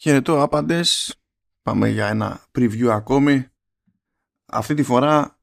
[0.00, 1.16] Χαιρετώ άπαντες.
[1.62, 3.46] Πάμε για ένα preview ακόμη.
[4.46, 5.38] Αυτή τη φορά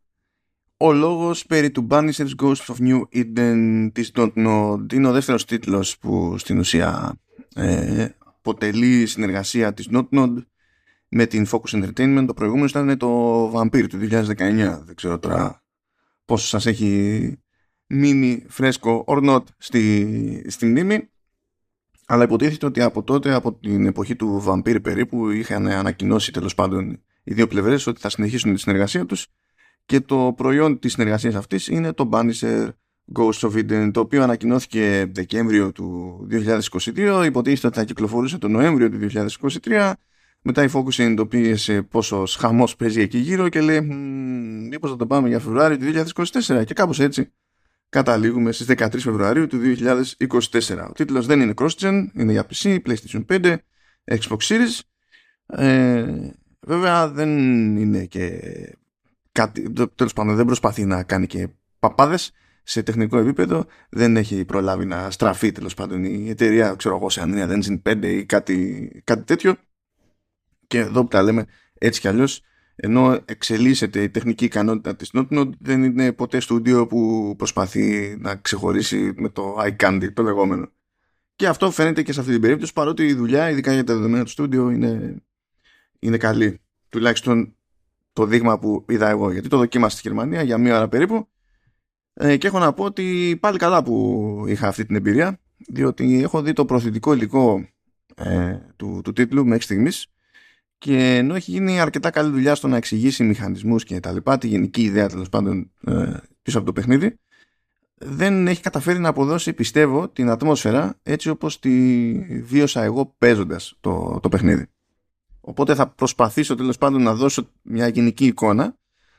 [0.78, 5.98] ο λόγος περί του Banisher's Ghost of New Eden της Node είναι ο δεύτερος τίτλος
[5.98, 7.16] που στην ουσία
[7.56, 10.44] ε, αποτελεί συνεργασία της Node
[11.08, 12.24] με την Focus Entertainment.
[12.28, 14.82] Το προηγούμενο ήταν το Vampire του 2019.
[14.86, 15.64] Δεν ξέρω τώρα
[16.26, 17.34] πόσο σας έχει
[17.88, 21.10] μείνει φρέσκο or not στη, στη μνήμη.
[22.06, 27.02] Αλλά υποτίθεται ότι από τότε, από την εποχή του Vampire περίπου, είχαν ανακοινώσει τέλος πάντων
[27.24, 29.28] οι δύο πλευρές ότι θα συνεχίσουν τη συνεργασία τους
[29.86, 32.70] και το προϊόν της συνεργασίας αυτής είναι το Banisher
[33.14, 38.90] Ghost of Eden, το οποίο ανακοινώθηκε Δεκέμβριο του 2022, υποτίθεται ότι θα κυκλοφορούσε τον Νοέμβριο
[38.90, 38.98] του
[39.62, 39.92] 2023,
[40.42, 43.82] μετά η Focus συνειδητοποίησε πόσο χαμός παίζει εκεί γύρω και λέει
[44.70, 45.86] μήπως θα το πάμε για Φεβρουάριο του
[46.16, 47.32] 2024 και κάπως έτσι
[47.96, 50.88] καταλήγουμε στις 13 Φεβρουαρίου του 2024.
[50.90, 53.58] Ο τίτλος δεν είναι cross-gen, είναι για PC, PlayStation 5,
[54.06, 54.80] Xbox Series.
[55.46, 56.06] Ε,
[56.60, 57.30] βέβαια δεν
[57.78, 58.42] είναι και
[59.32, 61.48] κάτι, τέλος πάντων δεν προσπαθεί να κάνει και
[61.80, 62.32] παπάδες
[62.64, 67.22] σε τεχνικό επίπεδο, δεν έχει προλάβει να στραφεί τέλος πάντων η εταιρεία, ξέρω εγώ, σε
[67.26, 69.56] Unreal Engine 5 ή κάτι, κάτι τέτοιο.
[70.68, 72.42] Και εδώ που τα λέμε έτσι κι αλλιώς
[72.76, 79.14] ενώ εξελίσσεται η τεχνική ικανότητα της Notnode δεν είναι ποτέ στούντιο που προσπαθεί να ξεχωρίσει
[79.16, 80.70] με το iCandy το λεγόμενο.
[81.36, 84.24] Και αυτό φαίνεται και σε αυτή την περίπτωση παρότι η δουλειά ειδικά για τα δεδομένα
[84.24, 85.24] του στούντιο είναι,
[86.00, 86.62] είναι καλή.
[86.90, 87.56] Τουλάχιστον
[88.14, 91.28] το δείγμα που είδα εγώ γιατί το δοκίμασα στη Γερμανία για μία ώρα περίπου.
[92.14, 96.42] Ε, και έχω να πω ότι πάλι καλά που είχα αυτή την εμπειρία διότι έχω
[96.42, 97.68] δει το προθετικό υλικό
[98.16, 100.15] ε, του, του τίτλου μέχρι στιγμής
[100.86, 104.48] και ενώ έχει γίνει αρκετά καλή δουλειά στο να εξηγήσει μηχανισμούς και τα λοιπά, τη
[104.48, 107.20] γενική ιδέα τέλος πάντων ε, πίσω από το παιχνίδι,
[107.96, 112.12] δεν έχει καταφέρει να αποδώσει, πιστεύω, την ατμόσφαιρα έτσι όπως τη
[112.42, 114.66] βίωσα εγώ παίζοντας το, το παιχνίδι.
[115.42, 118.78] Οπότε θα προσπαθήσω τέλος πάντων να δώσω μια γενική εικόνα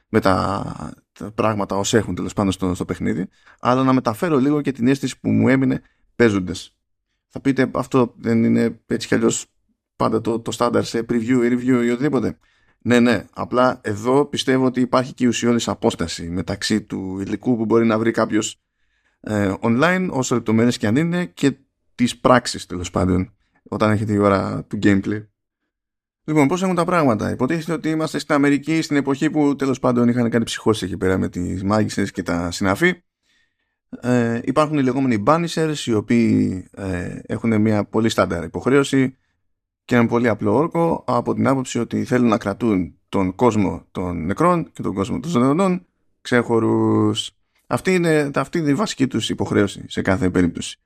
[0.09, 0.95] με τα,
[1.35, 3.29] πράγματα όσα έχουν τέλος πάντων στο, στο παιχνίδι,
[3.61, 5.83] αλλά να μεταφέρω λίγο και την αίσθηση που μου έμεινε
[6.17, 6.77] παίζοντας.
[7.29, 9.47] Θα πείτε αυτό δεν είναι έτσι κι αλλιώς
[9.97, 12.39] πάντα το, το στάνταρ σε preview ή review ή οτιδήποτε.
[12.79, 13.25] Ναι, ναι.
[13.33, 17.99] Απλά εδώ πιστεύω ότι υπάρχει και η ουσιώδης απόσταση μεταξύ του υλικού που μπορεί να
[17.99, 18.61] βρει κάποιος
[19.21, 21.57] ε, online, όσο λεπτομέρειε και αν είναι, και
[21.95, 25.27] της πράξης τέλος πάντων, όταν έχετε η ώρα του gameplay.
[26.25, 30.09] Λοιπόν, πώς έχουν τα πράγματα; Υποτίθεται ότι είμαστε στην Αμερική στην εποχή που τέλος πάντων
[30.09, 33.03] είχαν κάνει ψυχώσεις εκεί πέρα με τις μάγισσες και τα συναφή.
[34.01, 39.17] Ε, υπάρχουν οι λεγόμενοι banishers οι οποίοι ε, έχουν μια πολύ στάνταρ υποχρέωση
[39.87, 44.25] και ένα πολύ απλό όρκο από την άποψη ότι θέλουν να κρατούν τον κόσμο των
[44.25, 45.87] νεκρών και τον κόσμο των ζωντανών
[46.21, 47.31] ξέχωρους.
[47.67, 50.79] Αυτή είναι, αυτή είναι η βασική τους υποχρέωση σε κάθε περίπτωση.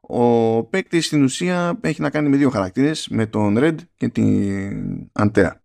[0.00, 5.10] Ο παίκτη στην ουσία έχει να κάνει με δύο χαρακτήρες, με τον Red και την
[5.12, 5.62] Αντέα.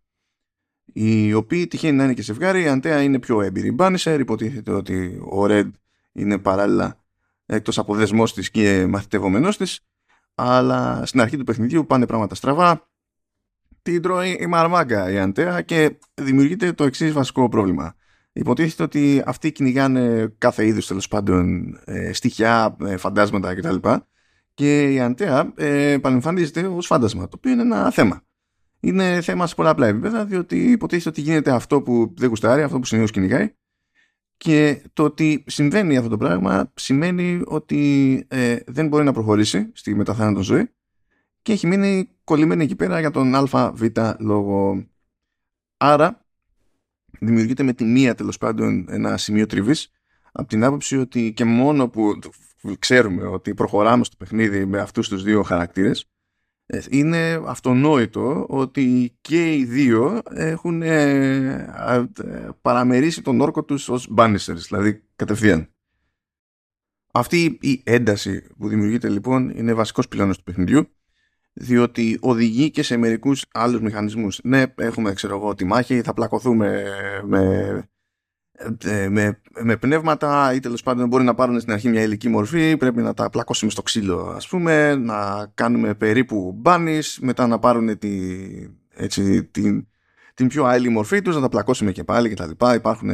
[0.93, 5.19] Οι οποίοι τυχαίνει να είναι και ζευγάρι, η Αντέα είναι πιο έμπειρη Banisher, υποτίθεται ότι
[5.31, 5.69] ο Red
[6.11, 7.03] είναι παράλληλα
[7.45, 9.79] εκτός από δεσμός της και μαθητευόμενός της
[10.35, 12.87] αλλά στην αρχή του παιχνιδιού πάνε πράγματα στραβά
[13.85, 17.95] την τρώει η μαρμάγκα η Αντέα και δημιουργείται το εξής βασικό πρόβλημα.
[18.33, 23.75] Υποτίθεται ότι αυτοί κυνηγάνε κάθε είδους τέλος πάντων ε, στοιχεία, ε, φαντάσματα κτλ.
[24.53, 28.21] Και η Αντέα ε, επανεμφανίζεται ως φάντασμα, το οποίο είναι ένα θέμα.
[28.79, 32.85] Είναι θέμα σε πολλαπλά επίπεδα, διότι υποτίθεται ότι γίνεται αυτό που δεν γουστάρει, αυτό που
[32.85, 33.53] συνήθως κυνηγάει,
[34.37, 39.95] και το ότι συμβαίνει αυτό το πράγμα σημαίνει ότι ε, δεν μπορεί να προχωρήσει στη
[39.95, 40.69] μεταθάνατο ζωή
[41.41, 43.81] και έχει μείνει κολλημένη εκεί πέρα για τον ΑΒ
[44.19, 44.85] λόγο.
[45.77, 46.25] Άρα
[47.19, 49.91] δημιουργείται με τη μία τέλος πάντων ένα σημείο τριβής
[50.31, 52.19] από την άποψη ότι και μόνο που
[52.79, 56.14] ξέρουμε ότι προχωράμε στο παιχνίδι με αυτούς τους δύο χαρακτήρες ε,
[56.89, 62.09] είναι αυτονόητο ότι και οι δύο έχουν ε,
[62.61, 65.69] παραμερίσει τον όρκο τους ως banishers, δηλαδή κατευθείαν.
[67.11, 70.89] Αυτή η ένταση που δημιουργείται λοιπόν είναι βασικός πυλώνας του παιχνιδιού
[71.53, 74.39] διότι οδηγεί και σε μερικούς άλλους μηχανισμούς.
[74.43, 76.83] Ναι, έχουμε ξέρω εγώ τη μάχη, θα πλακωθούμε
[77.23, 77.89] με
[78.85, 82.77] ε, με, με πνεύματα ή τέλος πάντων μπορεί να πάρουν στην αρχή μια υλική μορφή
[82.77, 87.97] πρέπει να τα πλακώσουμε στο ξύλο ας πούμε να κάνουμε περίπου μπάνις μετά να πάρουν
[87.97, 88.09] τη,
[88.95, 89.87] έτσι, την,
[90.33, 92.75] την πιο άλλη μορφή τους να τα πλακώσουμε και πάλι και τα λοιπά.
[92.75, 93.09] Υπάρχουν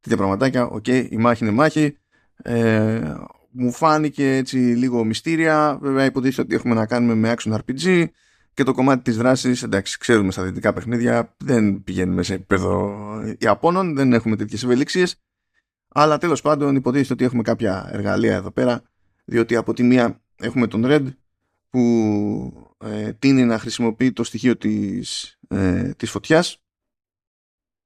[0.00, 0.66] τέτοια πραγματάκια.
[0.66, 1.96] OK okay, η μάχη είναι μάχη.
[2.42, 3.14] Ε,
[3.50, 5.78] μου φάνηκε έτσι λίγο μυστήρια.
[5.80, 8.06] Βέβαια υποτίθεται ότι έχουμε να κάνουμε με action RPG
[8.54, 12.94] και το κομμάτι της δράσης, εντάξει, ξέρουμε στα δυτικά παιχνίδια, δεν πηγαίνουμε σε επίπεδο
[13.38, 15.16] Ιαπώνων, δεν έχουμε τέτοιες ευελιξίες,
[15.88, 18.82] αλλά τέλος πάντων υποτίθεται ότι έχουμε κάποια εργαλεία εδώ πέρα,
[19.24, 21.04] διότι από τη μία έχουμε τον Red,
[21.70, 26.63] που ε, τείνει να χρησιμοποιεί το στοιχείο της, ε, της φωτιάς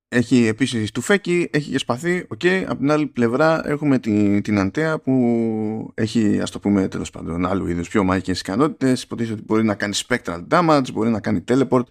[0.09, 2.41] έχει επίσης τουφέκι, έχει και σπαθί, OK.
[2.45, 2.65] Okay.
[2.67, 7.47] Από την άλλη πλευρά έχουμε την, την Αντέα που έχει, ας το πούμε, τέλος πάντων,
[7.47, 9.03] άλλου είδους πιο μαγικές ικανότητες.
[9.03, 11.83] Υποτίθεται ότι μπορεί να κάνει spectral damage, μπορεί να κάνει teleport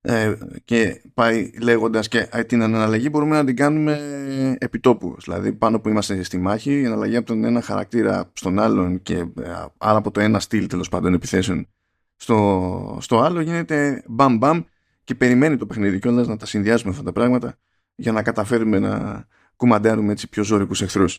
[0.00, 0.34] ε,
[0.64, 3.98] και πάει λέγοντας και ε, την εναλλαγή μπορούμε να την κάνουμε
[4.58, 5.16] επιτόπου.
[5.24, 9.14] Δηλαδή πάνω που είμαστε στη μάχη, η εναλλαγή από τον ένα χαρακτήρα στον άλλον και
[9.16, 9.26] ε,
[9.78, 11.66] άρα από το ένα στυλ τέλος πάντων επιθέσεων
[12.16, 14.62] στο, στο άλλο γίνεται μπαμ μπαμ
[15.04, 17.58] και περιμένει το παιχνίδι κιόλας να τα συνδυάσουμε αυτά τα πράγματα
[17.94, 21.18] για να καταφέρουμε να κουμαντέρουμε έτσι πιο ζώρικους εχθρούς.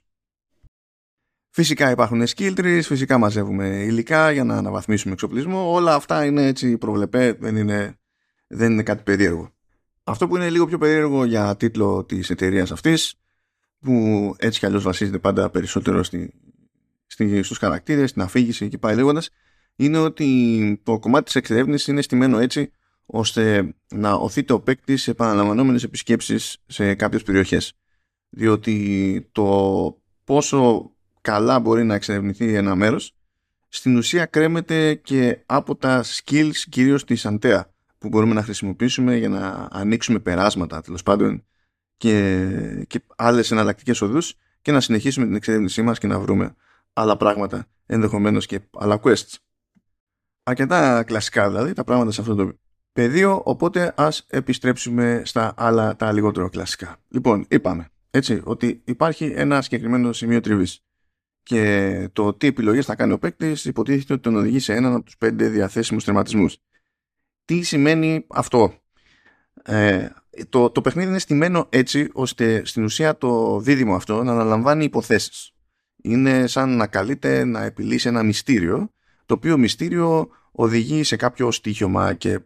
[1.49, 5.73] Φυσικά υπάρχουν skill trees, φυσικά μαζεύουμε υλικά για να αναβαθμίσουμε εξοπλισμό.
[5.73, 7.99] Όλα αυτά είναι έτσι προβλεπέ, δεν είναι,
[8.47, 9.53] δεν είναι κάτι περίεργο.
[10.03, 13.15] Αυτό που είναι λίγο πιο περίεργο για τίτλο της εταιρείας αυτής,
[13.79, 16.33] που έτσι κι αλλιώς βασίζεται πάντα περισσότερο στη,
[17.05, 19.29] στη, στους χαρακτήρες, στην αφήγηση και πάει λέγοντας,
[19.75, 22.71] είναι ότι το κομμάτι της εξερεύνησης είναι στημένο έτσι
[23.05, 27.73] ώστε να οθείται ο παίκτη σε επαναλαμβανόμενες επισκέψεις σε κάποιες περιοχές.
[28.29, 30.91] Διότι το πόσο
[31.21, 33.15] καλά μπορεί να εξερευνηθεί ένα μέρος
[33.67, 39.29] στην ουσία κρέμεται και από τα skills κυρίως της Αντέα που μπορούμε να χρησιμοποιήσουμε για
[39.29, 41.45] να ανοίξουμε περάσματα τέλος πάντων
[41.97, 46.55] και, και άλλες εναλλακτικές οδούς και να συνεχίσουμε την εξερεύνησή μας και να βρούμε
[46.93, 49.35] άλλα πράγματα ενδεχομένως και άλλα quests.
[50.43, 52.57] Αρκετά κλασικά δηλαδή τα πράγματα σε αυτό το
[52.95, 56.97] πεδίο, οπότε ας επιστρέψουμε στα άλλα τα λιγότερο κλασικά.
[57.09, 60.83] Λοιπόν, είπαμε έτσι, ότι υπάρχει ένα συγκεκριμένο σημείο τριβής
[61.43, 65.05] και το τι επιλογές θα κάνει ο παίκτης υποτίθεται ότι τον οδηγεί σε έναν από
[65.05, 66.57] τους πέντε διαθέσιμους τερματισμούς.
[67.45, 68.73] Τι σημαίνει αυτό;
[69.63, 70.07] Ε,
[70.49, 75.53] το, το παιχνίδι είναι στημένο έτσι ώστε στην ουσία το δίδυμο αυτό να αναλαμβάνει υποθέσεις.
[76.01, 78.91] Είναι σαν να καλείται να επιλύσει ένα μυστήριο
[79.25, 82.39] το οποίο μυστήριο οδηγεί σε κάποιο στοίχημα και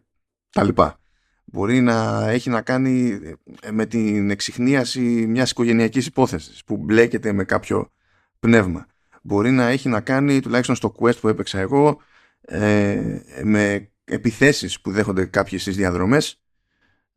[0.52, 1.00] τα λοιπά.
[1.46, 3.20] Μπορεί να έχει να κάνει
[3.62, 7.92] ε, με την εξυχνίαση μιας οικογενειακής υπόθεσης που μπλέκεται με κάποιο
[8.40, 8.86] πνεύμα.
[9.22, 12.02] Μπορεί να έχει να κάνει, τουλάχιστον στο quest που έπαιξα εγώ,
[12.42, 16.42] ε, με επιθέσεις που δέχονται κάποιες στις διαδρομές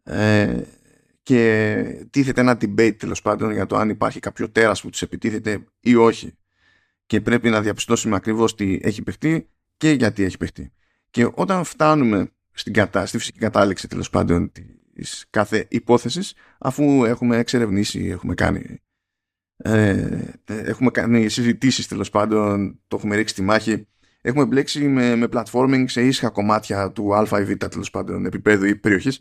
[0.02, 0.62] ε,
[1.22, 5.64] και τίθεται ένα debate τέλος πάντων για το αν υπάρχει κάποιο τέρας που τους επιτίθεται
[5.80, 6.36] ή όχι
[7.06, 10.72] και πρέπει να διαπιστώσουμε ακριβώς τι έχει παιχτεί και γιατί έχει παιχτεί.
[11.10, 14.52] Και όταν φτάνουμε στην κατά, στη φυσική κατάληξη τέλος πάντων
[14.94, 18.80] της κάθε υπόθεσης αφού έχουμε εξερευνήσει, έχουμε κάνει
[19.56, 23.86] ε, έχουμε κάνει συζητήσεις τέλος πάντων, το έχουμε ρίξει στη μάχη
[24.20, 28.64] έχουμε μπλέξει με, με platforming σε ίσχα κομμάτια του α ή β τέλος πάντων επίπεδου
[28.64, 29.20] ή περιοχής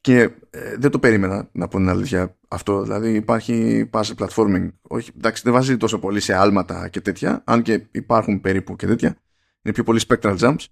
[0.00, 0.20] και
[0.50, 2.82] ε, δεν το περίμενα να πω την αλήθεια αυτό.
[2.82, 4.68] Δηλαδή υπάρχει puzzle platforming.
[4.82, 8.86] Όχι, εντάξει, δεν βάζει τόσο πολύ σε άλματα και τέτοια, αν και υπάρχουν περίπου και
[8.86, 9.16] τέτοια.
[9.62, 10.64] Είναι πιο πολύ spectral jumps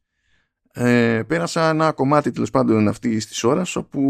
[0.78, 4.00] ε, πέρασα ένα κομμάτι τέλος πάντων αυτή της ώρας όπου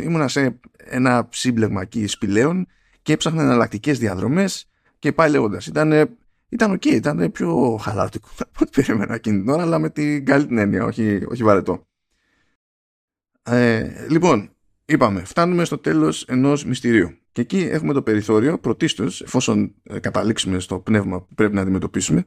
[0.00, 2.66] ήμουνα σε ένα σύμπλεγμα εκεί σπηλαίων
[3.02, 5.66] και έψαχνα εναλλακτικές διαδρομές και πάει λέγοντας.
[5.66, 6.16] Ήταν,
[6.48, 10.46] ήταν ok, ήταν πιο χαλάρτικο από ό,τι περίμενα εκείνη την ώρα, αλλά με την καλή
[10.46, 11.86] την έννοια, όχι, όχι βαρετό.
[13.42, 14.50] Ε, λοιπόν,
[14.84, 17.16] είπαμε, φτάνουμε στο τέλος ενός μυστηρίου.
[17.32, 22.26] Και εκεί έχουμε το περιθώριο, πρωτίστως, εφόσον ε, καταλήξουμε στο πνεύμα που πρέπει να αντιμετωπίσουμε,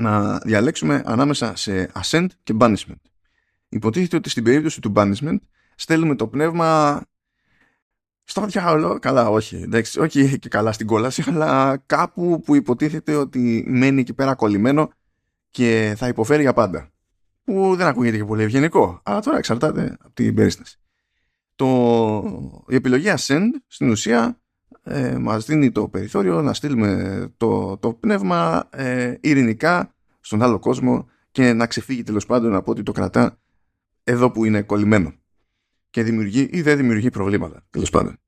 [0.00, 3.00] να διαλέξουμε ανάμεσα σε ascent και banishment.
[3.68, 5.36] Υποτίθεται ότι στην περίπτωση του banishment
[5.74, 7.02] στέλνουμε το πνεύμα
[8.24, 13.64] στο διάολο, καλά όχι, εντάξει, όχι και καλά στην κόλαση, αλλά κάπου που υποτίθεται ότι
[13.68, 14.90] μένει εκεί πέρα κολλημένο
[15.50, 16.90] και θα υποφέρει για πάντα.
[17.44, 20.78] Που δεν ακούγεται και πολύ ευγενικό, αλλά τώρα εξαρτάται από την περίσταση.
[21.54, 22.64] Το...
[22.68, 24.40] Η επιλογή Ascend στην ουσία
[24.82, 31.08] ε, μας δίνει το περιθώριο να στείλουμε το, το πνεύμα ε, ειρηνικά στον άλλο κόσμο
[31.30, 33.38] και να ξεφύγει τέλος πάντων από ότι το κρατά
[34.04, 35.12] εδώ που είναι κολλημένο
[35.90, 38.18] και δημιουργεί ή δεν δημιουργεί προβλήματα τέλος πάντων.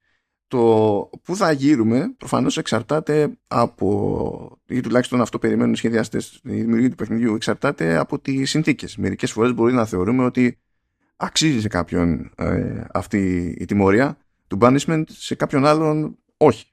[0.47, 6.91] Το που θα γύρουμε προφανώς εξαρτάται από, ή τουλάχιστον αυτό περιμένουν οι σχεδιαστές, η δημιουργία
[6.91, 8.97] του παιχνιδιού εξαρτάται από τις συνθήκες.
[8.97, 10.59] Μερικές φορές μπορεί να θεωρούμε ότι
[11.17, 14.17] αξίζει σε κάποιον ε, αυτή η τιμωρία
[14.47, 16.67] του banishment, σε κάποιον άλλον όχι.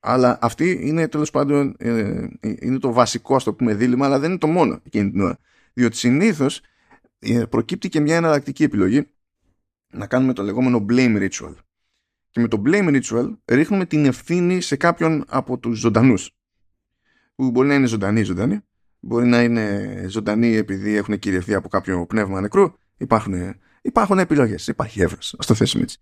[0.00, 4.30] Αλλά αυτή είναι τέλος πάντων ε, είναι το βασικό, ας το πούμε, δίλημα, αλλά δεν
[4.30, 5.38] είναι το μόνο εκείνη την ώρα.
[5.72, 6.60] Διότι συνήθως
[7.18, 9.06] ε, προκύπτει και μια εναλλακτική επιλογή
[9.90, 11.54] να κάνουμε το λεγόμενο blame ritual.
[12.30, 16.36] Και με το blame ritual ρίχνουμε την ευθύνη σε κάποιον από τους ζωντανούς.
[17.34, 18.60] Που μπορεί να είναι ζωντανοί ζωντανοί,
[19.00, 22.72] μπορεί να είναι ζωντανοί επειδή έχουν κυριευθεί από κάποιο πνεύμα νεκρού.
[22.96, 23.34] Υπάρχουν,
[23.82, 25.34] υπάρχουν επιλογές, υπάρχει εύρος.
[25.34, 25.98] Α το θέσουμε έτσι.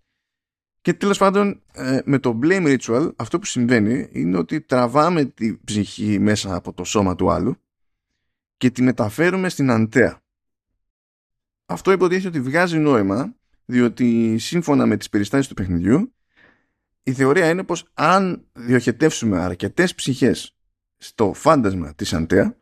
[0.81, 5.57] Και τέλος πάντων, ε, με το blame ritual, αυτό που συμβαίνει είναι ότι τραβάμε τη
[5.63, 7.55] ψυχή μέσα από το σώμα του άλλου
[8.57, 10.21] και τη μεταφέρουμε στην αντέα.
[11.65, 16.13] αυτό υποτίθεται ότι βγάζει νόημα διότι σύμφωνα με τις περιστάσεις του παιχνιδιού
[17.03, 20.55] η θεωρία είναι πως αν διοχετεύσουμε αρκετές ψυχές
[20.97, 22.57] στο φάντασμα της Αντέα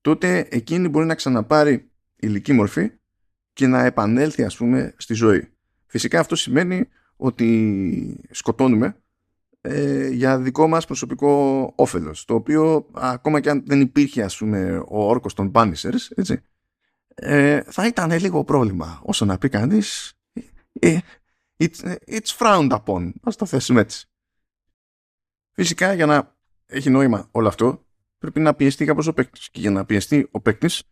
[0.00, 2.90] τότε εκείνη μπορεί να ξαναπάρει ηλική μορφή
[3.52, 5.52] και να επανέλθει ας πούμε στη ζωή.
[5.86, 6.88] Φυσικά αυτό σημαίνει
[7.20, 8.96] ότι σκοτώνουμε
[9.60, 14.84] ε, για δικό μας προσωπικό όφελος το οποίο ακόμα και αν δεν υπήρχε ας πούμε
[14.88, 16.42] ο όρκος των Punishers έτσι,
[17.14, 20.12] ε, θα ήταν λίγο πρόβλημα όσο να πει κανείς
[20.72, 20.98] ε,
[21.56, 24.08] it's, it's frowned upon ας το θέσουμε έτσι.
[25.52, 26.36] Φυσικά για να
[26.66, 27.86] έχει νόημα όλο αυτό
[28.18, 30.82] πρέπει να πιεστεί κάπως ο παίκτης και για να πιεστεί ο παίκτης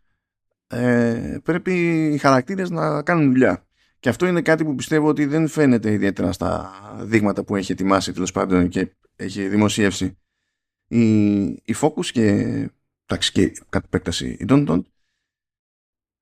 [0.67, 3.68] ε, πρέπει οι χαρακτήρες να κάνουν δουλειά
[4.01, 8.13] και αυτό είναι κάτι που πιστεύω ότι δεν φαίνεται ιδιαίτερα στα δείγματα που έχει ετοιμάσει
[8.13, 10.19] τέλος πάντων και έχει δημοσιεύσει
[10.89, 12.27] η, η Focus και,
[13.07, 14.83] εντάξει, και κατ' επέκταση η Don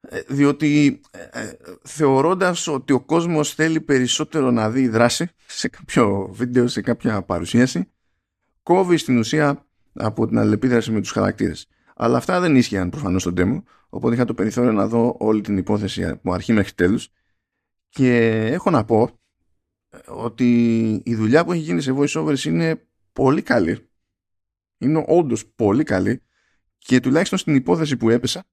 [0.09, 6.29] ε, διότι ε, ε, θεωρώντας ότι ο κόσμος θέλει περισσότερο να δει δράση σε κάποιο
[6.33, 7.91] βίντεο, σε κάποια παρουσίαση
[8.63, 11.69] κόβει στην ουσία από την αλληλεπίδραση με τους χαρακτήρες.
[11.97, 15.57] Αλλά αυτά δεν ίσχυαν προφανώς στον demo, οπότε είχα το περιθώριο να δω όλη την
[15.57, 17.09] υπόθεση από αρχή μέχρι τέλους
[17.97, 19.19] και έχω να πω
[20.07, 23.89] ότι η δουλειά που έχει γίνει σε voiceovers είναι πολύ καλή.
[24.79, 26.23] Είναι όντως πολύ καλή
[26.79, 28.45] και τουλάχιστον στην υπόθεση που έπεσα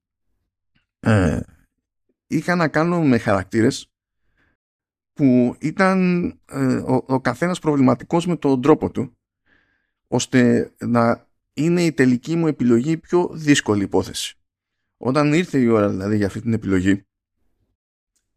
[1.00, 1.40] ε,
[2.26, 3.92] είχα να κάνω με χαρακτήρες
[5.12, 9.16] που ήταν ε, ο, ο καθένας προβληματικός με τον τρόπο του
[10.08, 14.38] ώστε να είναι η τελική μου επιλογή πιο δύσκολη υπόθεση.
[14.96, 17.06] Όταν ήρθε η ώρα δηλαδή για αυτή την επιλογή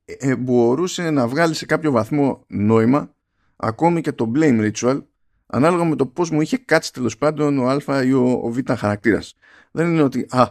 [0.08, 3.14] ε, μπορούσε να βγάλει σε κάποιο βαθμό νόημα
[3.56, 5.04] ακόμη και το blame ritual
[5.46, 8.58] ανάλογα με το πώς μου είχε κάτσει τέλος πάντων ο α ή ο, ο β
[8.78, 9.36] χαρακτήρας.
[9.72, 10.50] Δεν είναι ότι α,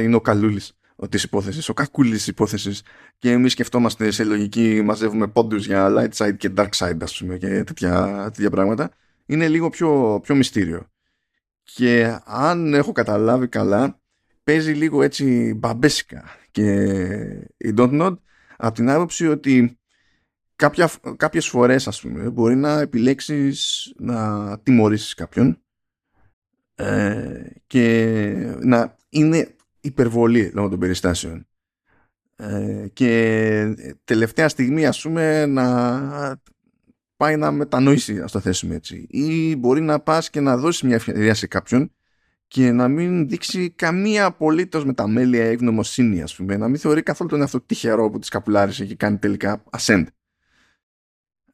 [0.00, 0.72] είναι ο καλούλης
[1.08, 2.82] της υπόθεσης, ο κακούλης της υπόθεσης
[3.18, 7.38] και εμείς σκεφτόμαστε σε λογική, μαζεύουμε πόντους για light side και dark side, ας πούμε,
[7.38, 8.90] και τέτοια, τέτοια πράγματα.
[9.26, 10.86] Είναι λίγο πιο, πιο μυστήριο.
[11.62, 14.00] Και αν έχω καταλάβει καλά,
[14.44, 16.24] παίζει λίγο έτσι μπαμπέσικα.
[16.50, 16.72] Και
[17.56, 18.16] η Don't Nod
[18.60, 19.78] από την άποψη ότι
[20.56, 25.62] κάποια, κάποιες φορές ας πούμε μπορεί να επιλέξεις να τιμωρήσεις κάποιον
[26.74, 31.46] ε, και να είναι υπερβολή λόγω των περιστάσεων.
[32.36, 36.40] Ε, και τελευταία στιγμή ας πούμε να
[37.16, 39.06] πάει να μετανοήσει ας το θέσουμε έτσι.
[39.08, 41.92] Ή μπορεί να πας και να δώσεις μια ευκαιρία σε κάποιον
[42.50, 46.56] και να μην δείξει καμία απολύτως μεταμέλεια ή γνωμοσύνη, ας πούμε.
[46.56, 50.06] Να μην θεωρεί καθόλου τον εαυτό τυχερό που της καπουλάρη έχει κάνει τελικά ascend.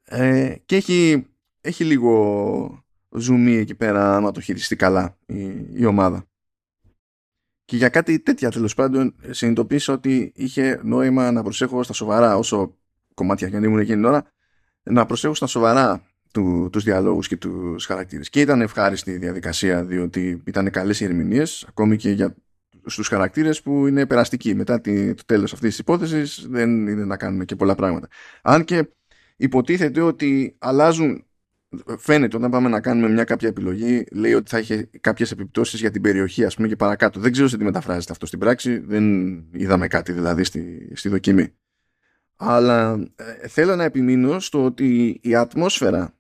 [0.05, 1.27] Ε, και έχει,
[1.61, 6.27] έχει λίγο ζουμί εκεί πέρα να το χειριστεί καλά η, η ομάδα.
[7.65, 12.77] Και για κάτι τέτοια τέλος πάντων συνειδητοποίησα ότι είχε νόημα να προσέχω στα σοβαρά όσο
[13.15, 14.33] κομμάτια και αν ήμουν εκείνη την ώρα
[14.83, 16.06] να προσέχω στα σοβαρά
[16.37, 18.29] του, τους διαλόγους και τους χαρακτήρες.
[18.29, 22.35] Και ήταν ευχάριστη η διαδικασία διότι ήταν καλές οι ερμηνείες ακόμη και για
[22.87, 24.55] στους χαρακτήρες που είναι περαστικοί.
[24.55, 28.09] Μετά τη, το τέλος αυτής της υπόθεσης δεν είναι να κάνουμε και πολλά πράγματα.
[28.43, 28.89] Αν και
[29.37, 31.25] υποτίθεται ότι αλλάζουν
[31.99, 35.91] φαίνεται όταν πάμε να κάνουμε μια κάποια επιλογή λέει ότι θα έχει κάποιες επιπτώσεις για
[35.91, 37.21] την περιοχή ας πούμε και παρακάτω.
[37.21, 38.79] Δεν ξέρω σε τι μεταφράζεται αυτό στην πράξη.
[38.79, 41.55] Δεν είδαμε κάτι δηλαδή στη, στη δοκιμή.
[42.37, 46.17] Αλλά ε, θέλω να επιμείνω στο ότι η ατμόσφαιρα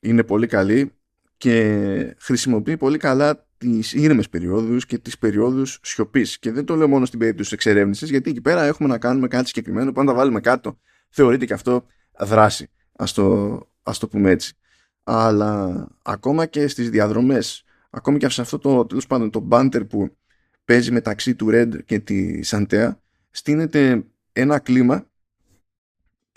[0.00, 0.92] είναι πολύ καλή
[1.36, 6.38] και χρησιμοποιεί πολύ καλά τις ήρεμες περιόδους και τις περιόδους σιωπής.
[6.38, 9.28] Και δεν το λέω μόνο στην περίπτωση της εξερεύνησης, γιατί εκεί πέρα έχουμε να κάνουμε
[9.28, 10.78] κάτι συγκεκριμένο, πάντα βάλουμε κάτω,
[11.08, 11.86] θεωρείται και αυτό
[12.18, 14.56] δράση, ας το, ας το πούμε έτσι.
[15.04, 20.16] Αλλά ακόμα και στις διαδρομές, ακόμη και σε αυτό το, τέλος πάντων, το banter που
[20.64, 23.00] παίζει μεταξύ του Red και της Σαντέα,
[23.30, 25.06] στείνεται ένα κλίμα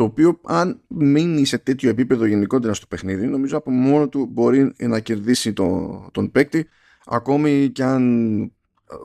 [0.01, 4.74] το οποίο αν μείνει σε τέτοιο επίπεδο γενικότερα στο παιχνίδι νομίζω από μόνο του μπορεί
[4.77, 6.67] να κερδίσει το, τον παίκτη
[7.05, 8.51] ακόμη και αν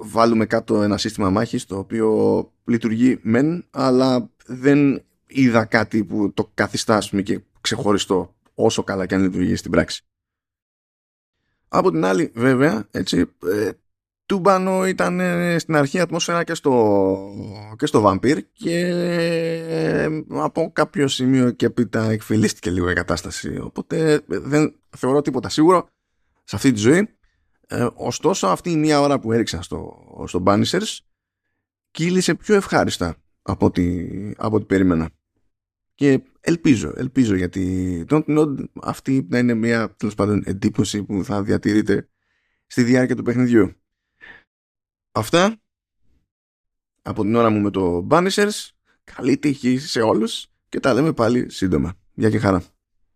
[0.02, 6.50] βάλουμε κάτω ένα σύστημα μάχης το οποίο λειτουργεί μεν αλλά δεν είδα κάτι που το
[6.54, 10.04] καθιστά και ξεχωριστό όσο καλά και αν λειτουργεί στην πράξη.
[11.68, 13.70] Από την άλλη βέβαια έτσι, ε,
[14.26, 17.16] Τούμπανο ήταν ε, στην αρχή ατμόσφαιρα και στο,
[17.76, 23.58] και στο Vampire και ε, από κάποιο σημείο και πίτα εκφυλίστηκε λίγο η κατάσταση.
[23.58, 25.88] Οπότε δεν θεωρώ τίποτα σίγουρο
[26.44, 27.08] σε αυτή τη ζωή.
[27.68, 30.98] Ε, ωστόσο αυτή η μία ώρα που έριξα στο, στο Banishers
[31.90, 34.06] κύλησε πιο ευχάριστα από ό,τι,
[34.36, 35.10] από ό,τι περίμενα.
[35.94, 41.42] Και ελπίζω, ελπίζω γιατί Don't Nod αυτή να είναι μια τέλος πάντων εντύπωση που θα
[41.42, 42.08] διατηρείται
[42.66, 43.72] στη διάρκεια του παιχνιδιού.
[45.16, 45.56] Αυτά
[47.02, 48.68] από την ώρα μου με το Banishers
[49.04, 51.94] καλή τύχη σε όλους και τα λέμε πάλι σύντομα.
[52.14, 52.62] Γεια και χαρά.